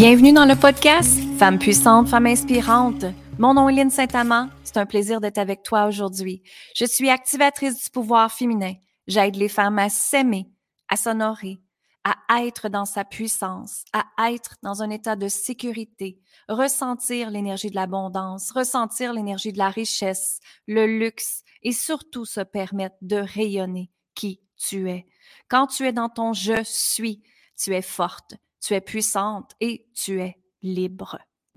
[0.00, 3.04] Bienvenue dans le podcast Femmes puissantes, femmes inspirantes.
[3.38, 4.48] Mon nom est Lynne Saint-Amand.
[4.64, 6.42] C'est un plaisir d'être avec toi aujourd'hui.
[6.74, 8.72] Je suis activatrice du pouvoir féminin.
[9.06, 10.46] J'aide les femmes à s'aimer,
[10.88, 11.58] à s'honorer,
[12.04, 17.74] à être dans sa puissance, à être dans un état de sécurité, ressentir l'énergie de
[17.74, 24.40] l'abondance, ressentir l'énergie de la richesse, le luxe et surtout se permettre de rayonner qui
[24.56, 25.06] tu es.
[25.48, 27.22] Quand tu es dans ton je suis,
[27.56, 31.18] tu es forte, tu es puissante et tu es libre.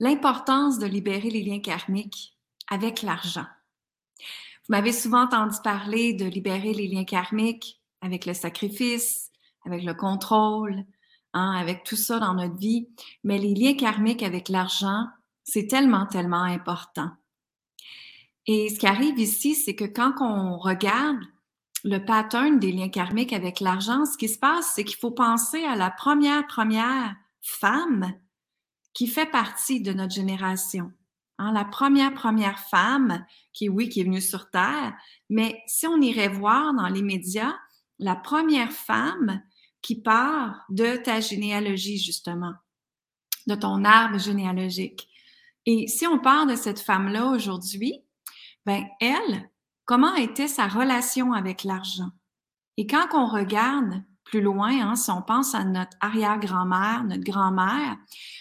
[0.00, 2.36] l'importance de libérer les liens karmiques
[2.68, 3.46] avec l'argent.
[4.18, 9.30] Vous m'avez souvent entendu parler de libérer les liens karmiques avec le sacrifice,
[9.66, 10.84] avec le contrôle,
[11.32, 12.88] hein, avec tout ça dans notre vie,
[13.22, 15.06] mais les liens karmiques avec l'argent,
[15.42, 17.10] c'est tellement, tellement important.
[18.46, 21.20] Et ce qui arrive ici, c'est que quand on regarde
[21.82, 25.62] le pattern des liens karmiques avec l'argent, ce qui se passe, c'est qu'il faut penser
[25.64, 28.14] à la première, première femme
[28.94, 30.92] qui fait partie de notre génération.
[31.38, 34.94] Hein, la première, première femme qui, oui, qui est venue sur Terre,
[35.28, 37.54] mais si on irait voir dans les médias,
[37.98, 39.42] la première femme
[39.82, 42.54] qui part de ta généalogie, justement,
[43.46, 45.08] de ton arbre généalogique.
[45.66, 48.00] Et si on parle de cette femme-là aujourd'hui,
[48.64, 49.50] ben elle,
[49.84, 52.10] comment était sa relation avec l'argent?
[52.76, 57.96] Et quand on regarde plus loin, hein, si on pense à notre arrière-grand-mère, notre grand-mère,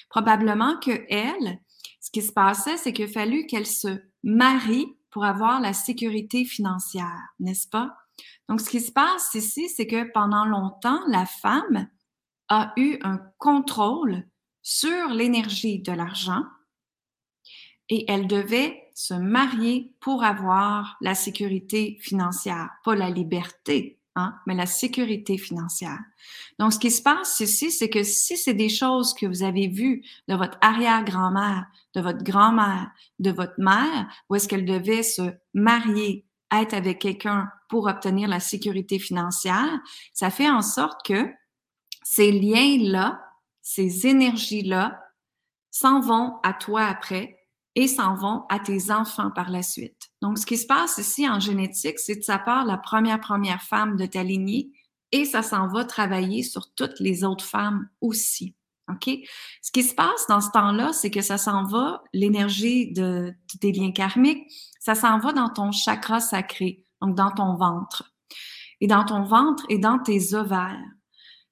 [0.09, 1.59] probablement que elle,
[1.99, 6.45] ce qui se passait, c'est qu'il a fallu qu'elle se marie pour avoir la sécurité
[6.45, 7.95] financière, n'est-ce pas?
[8.49, 11.87] Donc, ce qui se passe ici, c'est que pendant longtemps, la femme
[12.49, 14.27] a eu un contrôle
[14.61, 16.43] sur l'énergie de l'argent
[17.89, 24.55] et elle devait se marier pour avoir la sécurité financière, pas la liberté, hein, mais
[24.55, 25.99] la sécurité financière.
[26.59, 29.67] Donc, ce qui se passe ici, c'est que si c'est des choses que vous avez
[29.67, 31.65] vues de votre arrière-grand-mère,
[31.95, 37.49] de votre grand-mère, de votre mère, où est-ce qu'elle devait se marier, être avec quelqu'un
[37.69, 39.79] pour obtenir la sécurité financière,
[40.13, 41.31] ça fait en sorte que
[42.03, 43.23] ces liens-là,
[43.61, 44.99] ces énergies-là,
[45.71, 47.42] s'en vont à toi après
[47.75, 50.09] et s'en vont à tes enfants par la suite.
[50.21, 53.61] Donc, ce qui se passe ici en génétique, c'est que ça part la première, première
[53.61, 54.71] femme de ta lignée
[55.11, 58.55] et ça s'en va travailler sur toutes les autres femmes aussi.
[58.89, 59.09] OK?
[59.61, 63.71] Ce qui se passe dans ce temps-là, c'est que ça s'en va, l'énergie de, des
[63.71, 68.11] liens karmiques, ça s'en va dans ton chakra sacré, donc dans ton ventre.
[68.81, 70.83] Et dans ton ventre et dans tes ovaires.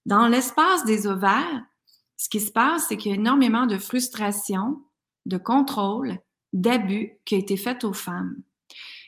[0.06, 1.64] Dans l'espace des ovaires,
[2.18, 4.82] ce qui se passe, c'est qu'il y a énormément de frustration,
[5.26, 6.18] de contrôle,
[6.54, 8.36] d'abus qui a été fait aux femmes.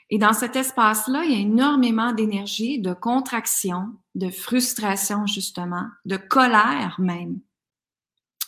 [0.10, 6.18] Et dans cet espace-là, il y a énormément d'énergie, de contraction, de frustration justement, de
[6.18, 7.40] colère même.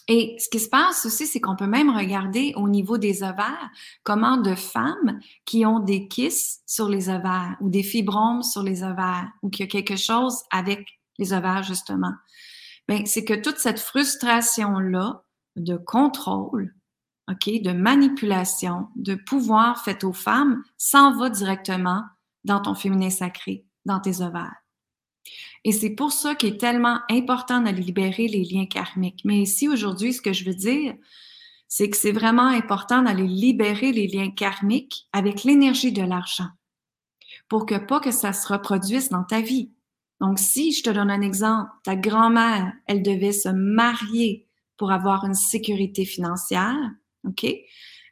[0.08, 3.72] Et ce qui se passe aussi, c'est qu'on peut même regarder au niveau des ovaires
[4.04, 8.84] comment de femmes qui ont des kisses sur les ovaires ou des fibromes sur les
[8.84, 10.86] ovaires ou qu'il y a quelque chose avec
[11.18, 12.14] les ovaires justement.
[12.88, 15.24] Ben, c'est que toute cette frustration-là
[15.56, 16.75] de contrôle,
[17.30, 22.03] OK, de manipulation, de pouvoir fait aux femmes s'en va directement
[22.44, 24.56] dans ton féminin sacré, dans tes ovaires.
[25.63, 29.22] Et c'est pour ça qu'il est tellement important de libérer les liens karmiques.
[29.25, 30.94] Mais ici, aujourd'hui, ce que je veux dire,
[31.68, 36.50] c'est que c'est vraiment important d'aller libérer les liens karmiques avec l'énergie de l'argent
[37.50, 39.72] pour que pas que ça se reproduise dans ta vie.
[40.22, 45.25] Donc, si je te donne un exemple, ta grand-mère, elle devait se marier pour avoir
[45.25, 46.92] une sécurité financière,
[47.27, 47.45] OK?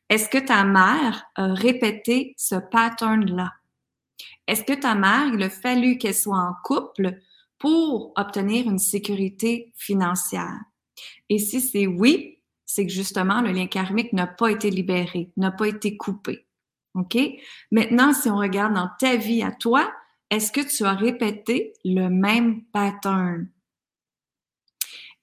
[0.09, 3.51] Est-ce que ta mère a répété ce pattern-là?
[4.47, 7.19] Est-ce que ta mère, il a fallu qu'elle soit en couple
[7.57, 10.59] pour obtenir une sécurité financière?
[11.29, 15.51] Et si c'est oui, c'est que justement, le lien karmique n'a pas été libéré, n'a
[15.51, 16.45] pas été coupé.
[16.95, 17.17] OK?
[17.71, 19.91] Maintenant, si on regarde dans ta vie à toi,
[20.29, 23.47] est-ce que tu as répété le même pattern?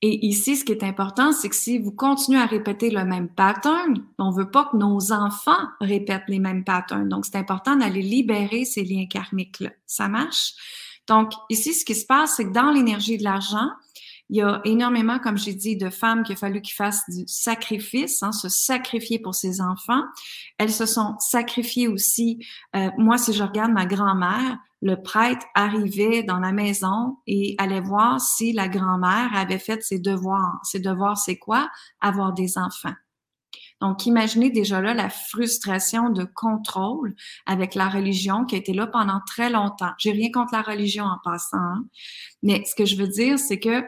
[0.02, 3.29] Et ici, ce qui est important, c'est que si vous continuez à répéter le même
[3.29, 7.08] pattern, on veut pas que nos enfants répètent les mêmes patterns.
[7.08, 9.70] Donc, c'est important d'aller libérer ces liens karmiques-là.
[9.85, 10.55] Ça marche?
[11.06, 13.69] Donc, ici, ce qui se passe, c'est que dans l'énergie de l'argent,
[14.30, 17.24] il y a énormément, comme j'ai dit, de femmes qui a fallu qu'ils fassent du
[17.26, 20.02] sacrifice, hein, se sacrifier pour ses enfants.
[20.56, 22.38] Elles se sont sacrifiées aussi.
[22.76, 27.80] Euh, moi, si je regarde ma grand-mère, le prêtre arrivait dans la maison et allait
[27.80, 30.60] voir si la grand-mère avait fait ses devoirs.
[30.62, 31.68] Ses devoirs, c'est quoi?
[32.00, 32.94] Avoir des enfants.
[33.80, 37.16] Donc, imaginez déjà là la frustration de contrôle
[37.46, 39.90] avec la religion qui a été là pendant très longtemps.
[39.98, 41.84] J'ai rien contre la religion en passant, hein.
[42.42, 43.82] mais ce que je veux dire, c'est que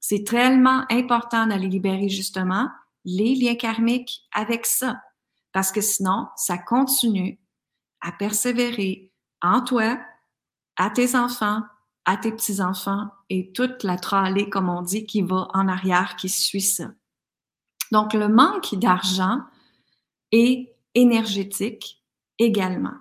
[0.00, 2.68] c'est tellement important d'aller libérer justement
[3.04, 5.00] les liens karmiques avec ça,
[5.52, 7.38] parce que sinon, ça continue
[8.00, 9.12] à persévérer
[9.42, 9.98] en toi,
[10.76, 11.62] à tes enfants,
[12.06, 16.28] à tes petits-enfants et toute la tralée, comme on dit, qui va en arrière, qui
[16.28, 16.90] suit ça.
[17.92, 19.40] Donc, le manque d'argent
[20.32, 22.02] est énergétique
[22.38, 22.94] également.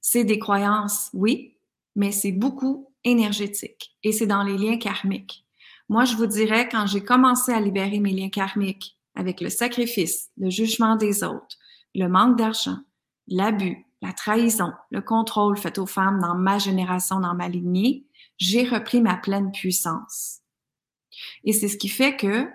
[0.00, 1.56] C'est des croyances, oui,
[1.94, 5.44] mais c'est beaucoup énergétique et c'est dans les liens karmiques.
[5.90, 10.30] Moi, je vous dirais, quand j'ai commencé à libérer mes liens karmiques avec le sacrifice,
[10.36, 11.56] le jugement des autres,
[11.96, 12.78] le manque d'argent,
[13.26, 18.06] l'abus, la trahison, le contrôle fait aux femmes dans ma génération, dans ma lignée,
[18.38, 20.38] j'ai repris ma pleine puissance.
[21.42, 22.46] Et c'est ce qui fait que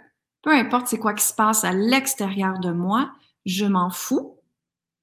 [0.41, 3.11] peu importe c'est quoi qui se passe à l'extérieur de moi,
[3.45, 4.39] je m'en fous.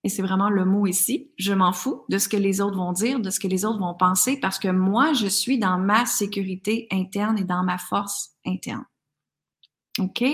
[0.05, 1.31] Et c'est vraiment le mot ici.
[1.39, 3.79] Je m'en fous de ce que les autres vont dire, de ce que les autres
[3.79, 8.31] vont penser, parce que moi, je suis dans ma sécurité interne et dans ma force
[8.45, 8.85] interne.
[9.99, 10.25] OK?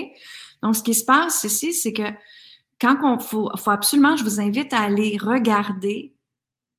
[0.63, 2.11] Donc, ce qui se passe ici, c'est que
[2.81, 6.15] quand on faut, faut absolument, je vous invite à aller regarder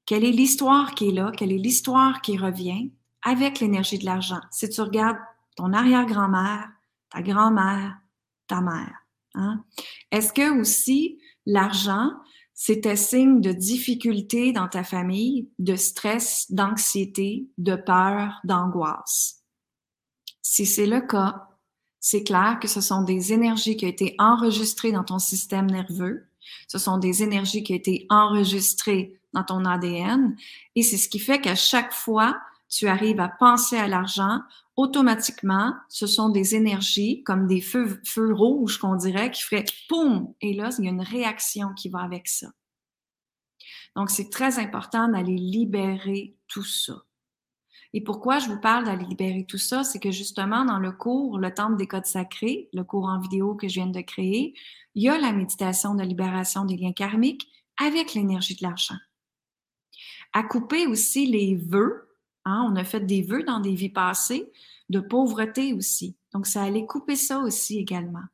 [0.06, 2.90] quelle est l'histoire qui est là, quelle est l'histoire qui revient
[3.22, 4.40] avec l'énergie de l'argent.
[4.50, 5.18] Si tu regardes
[5.56, 6.68] ton arrière-grand-mère,
[7.10, 7.98] ta grand-mère,
[8.46, 8.94] ta mère.
[9.34, 9.62] Hein?
[10.10, 12.10] Est-ce que aussi l'argent,
[12.62, 19.44] c'était signe de difficulté dans ta famille, de stress, d'anxiété, de peur, d'angoisse?
[20.42, 21.48] Si c'est le cas,
[22.00, 26.26] c'est clair que ce sont des énergies qui ont été enregistrées dans ton système nerveux.
[26.68, 30.36] Ce sont des énergies qui ont été enregistrées dans ton ADN.
[30.76, 32.36] Et c'est ce qui fait qu'à chaque fois,
[32.70, 34.40] tu arrives à penser à l'argent,
[34.76, 40.54] automatiquement, ce sont des énergies comme des feux, rouges qu'on dirait qui feraient poum et
[40.54, 42.48] là, il y a une réaction qui va avec ça.
[43.96, 46.94] Donc, c'est très important d'aller libérer tout ça.
[47.92, 51.38] Et pourquoi je vous parle d'aller libérer tout ça, c'est que justement, dans le cours,
[51.38, 54.54] le Temple des codes sacrés, le cours en vidéo que je viens de créer,
[54.94, 57.48] il y a la méditation de libération des liens karmiques
[57.84, 58.96] avec l'énergie de l'argent.
[60.32, 62.09] À couper aussi les vœux,
[62.50, 64.50] hein, on a fait des vœux dans des vies passées,
[64.88, 66.16] de pauvreté aussi.
[66.32, 68.24] Donc, ça allait couper ça aussi également.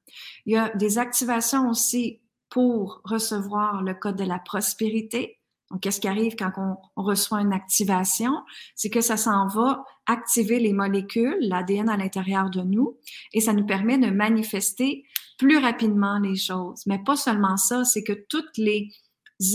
[0.45, 5.39] Il y a des activations aussi pour recevoir le code de la prospérité.
[5.71, 8.33] Donc, qu'est-ce qui arrive quand on, reçoit une activation?
[8.75, 12.99] C'est que ça s'en va activer les molécules, l'ADN à l'intérieur de nous,
[13.33, 15.05] et ça nous permet de manifester
[15.39, 16.83] plus rapidement les choses.
[16.87, 18.91] Mais pas seulement ça, c'est que toutes les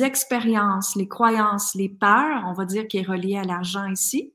[0.01, 4.33] expériences, les croyances, les peurs, on va dire qui est relié à l'argent ici,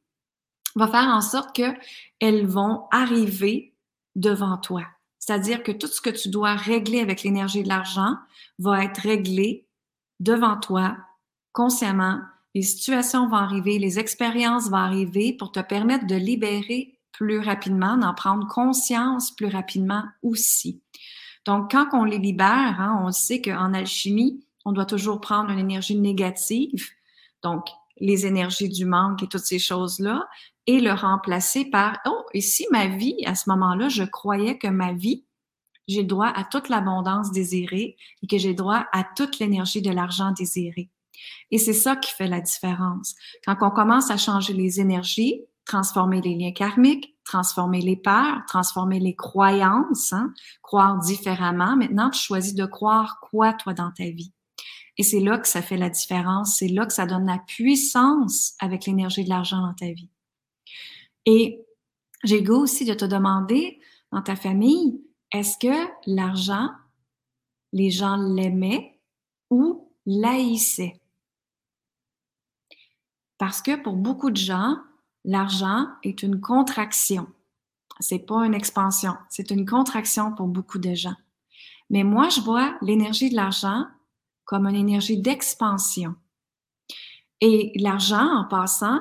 [0.77, 3.75] va faire en sorte qu'elles vont arriver
[4.15, 4.85] devant toi.
[5.19, 8.15] C'est-à-dire que tout ce que tu dois régler avec l'énergie de l'argent
[8.59, 9.67] va être réglé
[10.21, 10.97] devant toi
[11.53, 12.21] consciemment.
[12.55, 17.97] Les situations vont arriver, les expériences vont arriver pour te permettre de libérer plus rapidement,
[17.97, 20.83] d'en prendre conscience plus rapidement aussi.
[21.47, 25.59] Donc, quand on les libère, hein, on sait qu'en alchimie, on doit toujours prendre une
[25.59, 26.89] énergie négative,
[27.43, 27.67] donc
[27.99, 30.27] les énergies du manque et toutes ces choses-là,
[30.67, 34.67] et le remplacer par Oh, et si ma vie, à ce moment-là, je croyais que
[34.67, 35.25] ma vie,
[35.89, 40.33] j'ai droit à toute l'abondance désirée et que j'ai droit à toute l'énergie de l'argent
[40.33, 40.91] désiré.
[41.51, 43.15] Et c'est ça qui fait la différence.
[43.47, 49.01] Quand on commence à changer les énergies, transformer les liens karmiques, transformer les peurs, transformer
[49.01, 54.33] les croyances, hein, croire différemment, maintenant tu choisis de croire quoi toi dans ta vie?
[54.99, 58.55] Et c'est là que ça fait la différence, c'est là que ça donne la puissance
[58.61, 60.11] avec l'énergie de l'argent dans ta vie.
[61.27, 61.65] Et
[62.25, 63.79] j'ai goût aussi de te demander
[64.13, 66.71] dans ta famille, est-ce que l'argent,
[67.73, 68.99] les gens l'aimaient
[69.51, 71.01] ou l'haïssaient?
[73.39, 74.79] Parce que pour beaucoup de gens,
[75.25, 77.27] l'argent est une contraction.
[78.01, 81.17] C'est pas une expansion, c'est une contraction pour beaucoup de gens.
[81.91, 83.87] Mais moi, je vois l'énergie de l'argent
[84.47, 86.15] comme une énergie d'expansion.
[87.43, 89.01] Et l'argent, en passant,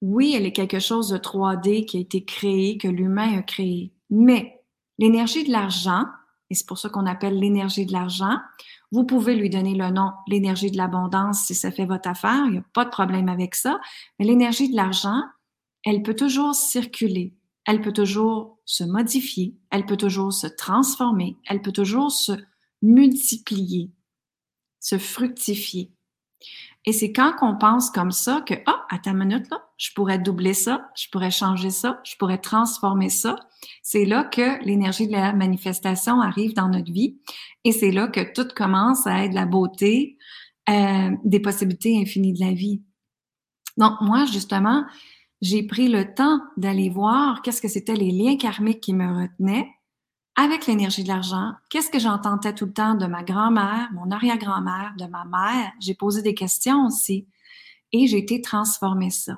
[0.00, 3.92] oui, elle est quelque chose de 3D qui a été créé, que l'humain a créé.
[4.10, 4.54] Mais
[4.98, 6.04] L'énergie de l'argent,
[6.50, 8.38] et c'est pour ça qu'on appelle l'énergie de l'argent,
[8.92, 12.52] vous pouvez lui donner le nom l'énergie de l'abondance si ça fait votre affaire, il
[12.52, 13.80] n'y a pas de problème avec ça,
[14.18, 15.20] mais l'énergie de l'argent,
[15.84, 17.34] elle peut toujours circuler,
[17.66, 22.32] elle peut toujours se modifier, elle peut toujours se transformer, elle peut toujours se
[22.82, 23.90] multiplier,
[24.84, 25.90] se fructifier.
[26.84, 30.18] Et c'est quand on pense comme ça que, ah, à ta minute, là, je pourrais
[30.18, 33.36] doubler ça, je pourrais changer ça, je pourrais transformer ça.
[33.82, 37.18] C'est là que l'énergie de la manifestation arrive dans notre vie
[37.64, 40.18] et c'est là que tout commence à être la beauté,
[40.68, 42.82] euh, des possibilités infinies de la vie.
[43.78, 44.84] Donc, moi, justement,
[45.40, 49.66] j'ai pris le temps d'aller voir qu'est-ce que c'était les liens karmiques qui me retenaient
[50.36, 54.94] avec l'énergie de l'argent, qu'est-ce que j'entendais tout le temps de ma grand-mère, mon arrière-grand-mère,
[54.98, 55.72] de ma mère?
[55.80, 57.28] J'ai posé des questions aussi
[57.92, 59.36] et j'ai été transformer ça.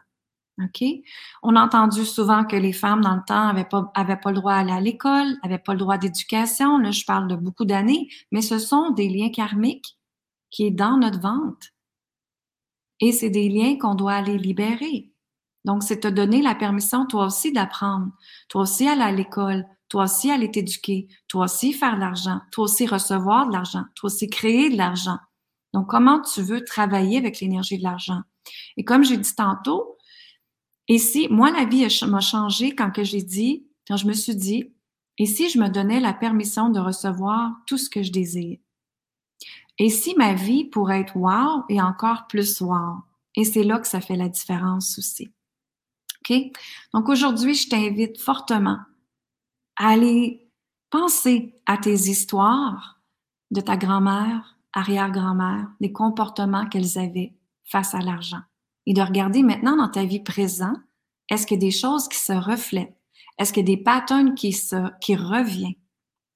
[0.62, 0.82] OK?
[1.42, 4.36] On a entendu souvent que les femmes dans le temps avaient pas, avaient pas le
[4.36, 6.78] droit à aller à l'école, avaient pas le droit d'éducation.
[6.78, 9.98] Là, je parle de beaucoup d'années, mais ce sont des liens karmiques
[10.50, 11.68] qui est dans notre ventre.
[13.00, 15.12] Et c'est des liens qu'on doit aller libérer.
[15.66, 18.12] Donc, c'est te donner la permission, toi aussi, d'apprendre,
[18.48, 22.64] toi aussi, aller à l'école, toi aussi aller t'éduquer, toi aussi faire de l'argent, toi
[22.64, 25.18] aussi recevoir de l'argent, toi aussi créer de l'argent.
[25.74, 28.22] Donc, comment tu veux travailler avec l'énergie de l'argent?
[28.76, 29.96] Et comme j'ai dit tantôt,
[30.88, 34.36] et si, moi, la vie m'a changé quand que j'ai dit, quand je me suis
[34.36, 34.72] dit,
[35.18, 38.58] et si je me donnais la permission de recevoir tout ce que je désire?
[39.78, 43.02] Et si ma vie pourrait être wow et encore plus wow?
[43.34, 45.30] Et c'est là que ça fait la différence aussi.
[46.20, 46.36] OK?
[46.94, 48.78] Donc aujourd'hui, je t'invite fortement
[49.76, 50.50] aller
[50.90, 53.00] penser à tes histoires
[53.50, 58.40] de ta grand-mère, arrière-grand-mère, les comportements qu'elles avaient face à l'argent.
[58.86, 60.78] Et de regarder maintenant dans ta vie présente,
[61.28, 62.96] est-ce qu'il y a des choses qui se reflètent?
[63.38, 64.50] Est-ce qu'il y a des patterns qui,
[65.16, 65.74] reviennent?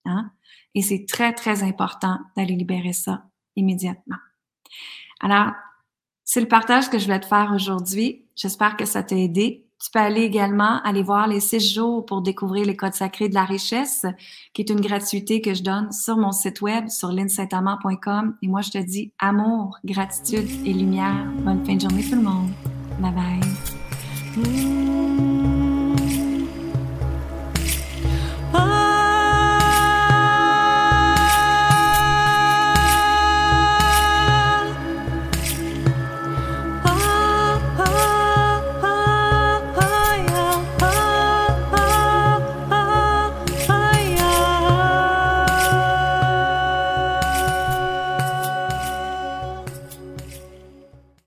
[0.05, 0.31] Hein?
[0.75, 3.25] Et c'est très, très important d'aller libérer ça
[3.57, 4.17] immédiatement.
[5.21, 5.53] Alors,
[6.25, 8.27] c'est le partage que je vais te faire aujourd'hui.
[8.37, 9.67] J'espère que ça t'a aidé.
[9.83, 13.35] Tu peux aller également aller voir les six jours pour découvrir les codes sacrés de
[13.35, 14.05] la richesse,
[14.53, 18.37] qui est une gratuité que je donne sur mon site web, sur linsaintamant.com.
[18.43, 21.25] Et moi, je te dis amour, gratitude et lumière.
[21.39, 22.51] Bonne fin de journée tout le monde.
[23.01, 23.15] Bye
[24.37, 25.21] bye.